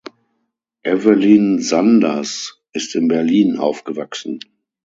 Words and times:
Evelyn 0.81 1.59
Sanders 1.61 2.59
ist 2.73 2.95
in 2.95 3.07
Berlin 3.07 3.57
aufgewachsen. 3.59 4.39